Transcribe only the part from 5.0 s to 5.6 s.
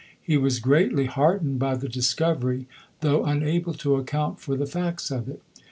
of it.